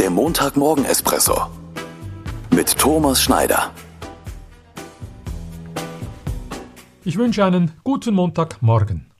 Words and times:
Der 0.00 0.08
Montagmorgen-Espresso 0.08 1.50
mit 2.54 2.78
Thomas 2.78 3.20
Schneider. 3.20 3.70
Ich 7.04 7.18
wünsche 7.18 7.44
einen 7.44 7.72
guten 7.84 8.14
Montagmorgen. 8.14 9.10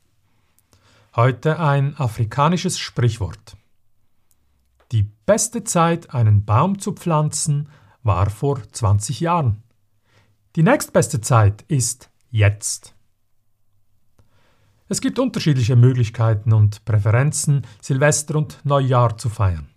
Heute 1.14 1.58
ein 1.58 1.94
afrikanisches 1.98 2.78
Sprichwort. 2.78 3.58
Die 4.90 5.02
beste 5.26 5.64
Zeit, 5.64 6.14
einen 6.14 6.46
Baum 6.46 6.78
zu 6.78 6.94
pflanzen, 6.94 7.68
war 8.02 8.30
vor 8.30 8.62
20 8.72 9.20
Jahren. 9.20 9.62
Die 10.56 10.62
nächstbeste 10.62 11.20
Zeit 11.20 11.60
ist 11.68 12.08
jetzt. 12.30 12.94
Es 14.88 15.02
gibt 15.02 15.18
unterschiedliche 15.18 15.76
Möglichkeiten 15.76 16.54
und 16.54 16.86
Präferenzen, 16.86 17.66
Silvester 17.82 18.36
und 18.36 18.64
Neujahr 18.64 19.18
zu 19.18 19.28
feiern. 19.28 19.68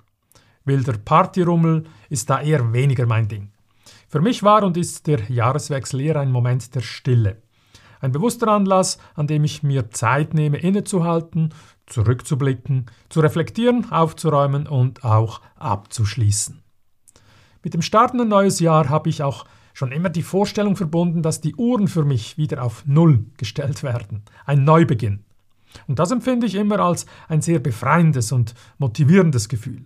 Wilder 0.65 0.97
Partyrummel 0.97 1.83
ist 2.09 2.29
da 2.29 2.41
eher 2.41 2.73
weniger 2.73 3.05
mein 3.05 3.27
Ding. 3.27 3.51
Für 4.07 4.21
mich 4.21 4.43
war 4.43 4.63
und 4.63 4.77
ist 4.77 5.07
der 5.07 5.19
Jahreswechsel 5.29 6.01
eher 6.01 6.19
ein 6.19 6.31
Moment 6.31 6.73
der 6.75 6.81
Stille. 6.81 7.41
Ein 7.99 8.11
bewusster 8.11 8.47
Anlass, 8.49 8.97
an 9.15 9.27
dem 9.27 9.43
ich 9.43 9.63
mir 9.63 9.89
Zeit 9.91 10.33
nehme, 10.33 10.57
innezuhalten, 10.57 11.53
zurückzublicken, 11.85 12.87
zu 13.09 13.21
reflektieren, 13.21 13.91
aufzuräumen 13.91 14.67
und 14.67 15.03
auch 15.03 15.41
abzuschließen. 15.55 16.61
Mit 17.63 17.73
dem 17.73 17.81
startenden 17.81 18.27
neues 18.27 18.59
Jahr 18.59 18.89
habe 18.89 19.09
ich 19.09 19.23
auch 19.23 19.45
schon 19.73 19.91
immer 19.91 20.09
die 20.09 20.21
Vorstellung 20.21 20.75
verbunden, 20.75 21.21
dass 21.21 21.41
die 21.41 21.55
Uhren 21.55 21.87
für 21.87 22.03
mich 22.03 22.37
wieder 22.37 22.63
auf 22.63 22.85
Null 22.85 23.25
gestellt 23.37 23.83
werden. 23.83 24.23
Ein 24.45 24.63
Neubeginn. 24.63 25.23
Und 25.87 25.99
das 25.99 26.11
empfinde 26.11 26.45
ich 26.45 26.55
immer 26.55 26.79
als 26.79 27.05
ein 27.27 27.41
sehr 27.41 27.59
befreiendes 27.59 28.31
und 28.31 28.53
motivierendes 28.77 29.49
Gefühl. 29.49 29.85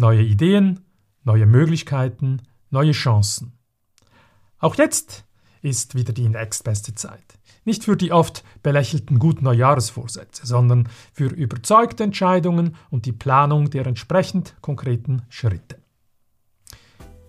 Neue 0.00 0.22
Ideen, 0.22 0.78
neue 1.24 1.44
Möglichkeiten, 1.44 2.40
neue 2.70 2.92
Chancen. 2.92 3.58
Auch 4.60 4.76
jetzt 4.76 5.24
ist 5.60 5.96
wieder 5.96 6.12
die 6.12 6.28
nächstbeste 6.28 6.94
Zeit. 6.94 7.36
Nicht 7.64 7.82
für 7.82 7.96
die 7.96 8.12
oft 8.12 8.44
belächelten 8.62 9.18
guten 9.18 9.42
Neujahresvorsätze, 9.42 10.46
sondern 10.46 10.88
für 11.12 11.24
überzeugte 11.24 12.04
Entscheidungen 12.04 12.76
und 12.90 13.06
die 13.06 13.12
Planung 13.12 13.70
der 13.70 13.88
entsprechend 13.88 14.54
konkreten 14.60 15.22
Schritte. 15.30 15.82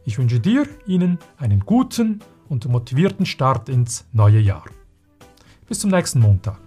Ich 0.06 0.20
wünsche 0.20 0.40
dir, 0.40 0.68
Ihnen 0.86 1.18
einen 1.38 1.62
guten 1.62 2.20
und 2.50 2.70
motivierten 2.70 3.26
Start 3.26 3.68
ins 3.68 4.06
neue 4.12 4.40
Jahr. 4.40 4.66
Bis 5.68 5.80
zum 5.80 5.90
nächsten 5.90 6.20
Montag. 6.20 6.60